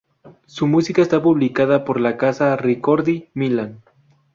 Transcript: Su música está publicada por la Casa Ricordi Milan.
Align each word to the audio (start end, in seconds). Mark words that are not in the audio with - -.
Su 0.47 0.65
música 0.65 1.03
está 1.03 1.21
publicada 1.21 1.85
por 1.85 1.99
la 2.01 2.17
Casa 2.17 2.57
Ricordi 2.57 3.29
Milan. 3.35 3.83